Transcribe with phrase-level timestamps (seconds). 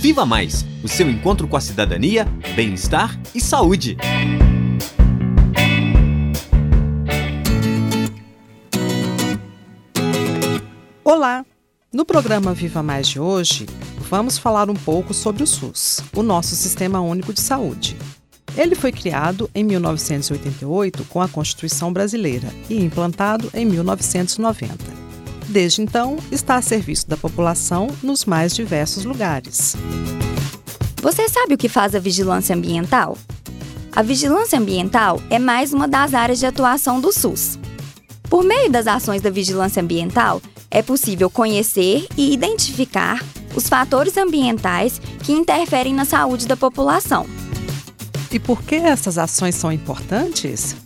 [0.00, 2.24] Viva Mais o seu encontro com a cidadania,
[2.56, 3.98] bem-estar e saúde.
[11.04, 11.44] Olá!
[11.92, 13.66] No programa Viva Mais de hoje,
[14.08, 17.94] vamos falar um pouco sobre o SUS, o nosso Sistema Único de Saúde.
[18.56, 24.99] Ele foi criado em 1988 com a Constituição Brasileira e implantado em 1990.
[25.50, 29.74] Desde então, está a serviço da população nos mais diversos lugares.
[31.02, 33.18] Você sabe o que faz a vigilância ambiental?
[33.90, 37.58] A vigilância ambiental é mais uma das áreas de atuação do SUS.
[38.28, 40.40] Por meio das ações da vigilância ambiental,
[40.70, 43.20] é possível conhecer e identificar
[43.52, 47.26] os fatores ambientais que interferem na saúde da população.
[48.30, 50.76] E por que essas ações são importantes?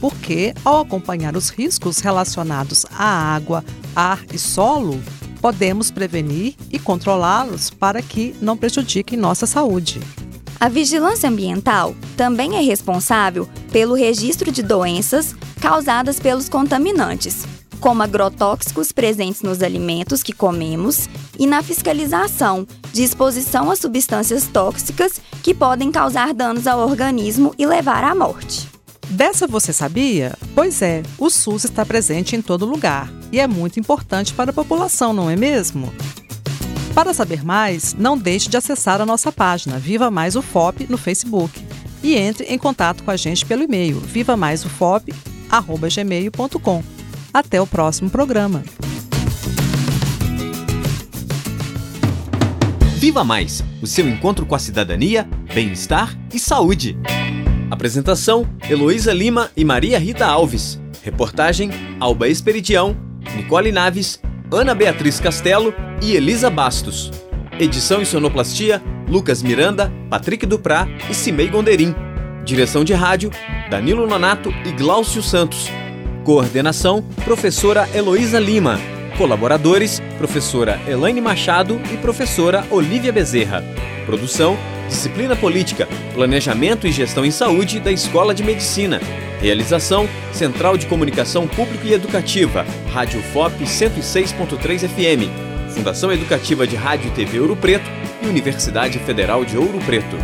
[0.00, 3.64] Porque, ao acompanhar os riscos relacionados à água,
[3.94, 5.00] ar e solo,
[5.40, 10.00] podemos prevenir e controlá-los para que não prejudiquem nossa saúde.
[10.60, 17.44] A vigilância ambiental também é responsável pelo registro de doenças causadas pelos contaminantes,
[17.80, 25.20] como agrotóxicos presentes nos alimentos que comemos e na fiscalização de exposição a substâncias tóxicas
[25.42, 28.68] que podem causar danos ao organismo e levar à morte.
[29.08, 30.38] Dessa você sabia?
[30.54, 34.54] Pois é, o SUS está presente em todo lugar e é muito importante para a
[34.54, 35.90] população, não é mesmo?
[36.94, 41.58] Para saber mais, não deixe de acessar a nossa página Viva Mais UFOP no Facebook
[42.02, 46.84] e entre em contato com a gente pelo e-mail vivamaisufop@gmail.com.
[47.32, 48.62] Até o próximo programa.
[52.96, 56.96] Viva Mais o seu encontro com a cidadania, bem-estar e saúde.
[57.70, 60.78] Apresentação: Heloísa Lima e Maria Rita Alves.
[61.02, 62.96] Reportagem: Alba Esperidião,
[63.36, 64.20] Nicole Naves,
[64.50, 67.10] Ana Beatriz Castelo e Elisa Bastos.
[67.58, 71.94] Edição e sonoplastia: Lucas Miranda, Patrick Duprá e Cimei Gonderim.
[72.44, 73.30] Direção de rádio:
[73.70, 75.68] Danilo Nonato e Gláucio Santos.
[76.24, 78.78] Coordenação: Professora Heloísa Lima.
[79.16, 83.64] Colaboradores: Professora Elaine Machado e Professora Olivia Bezerra.
[84.06, 89.00] Produção: Disciplina Política, Planejamento e Gestão em Saúde da Escola de Medicina.
[89.42, 97.08] Realização: Central de Comunicação Público e Educativa, Rádio FOP 106.3 FM, Fundação Educativa de Rádio
[97.08, 97.90] e TV Ouro Preto
[98.22, 100.16] e Universidade Federal de Ouro Preto.